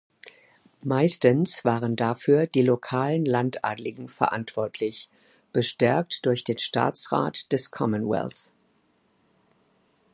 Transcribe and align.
Meistens 0.81 1.63
waren 1.63 1.95
dafür 1.95 2.47
die 2.47 2.63
lokalen 2.63 3.23
Landadligen 3.23 4.09
verantwortlich, 4.09 5.11
bestärkt 5.53 6.25
durch 6.25 6.43
den 6.43 6.57
Staatsrat 6.57 7.51
des 7.51 7.69
Commonwealth. 7.69 8.51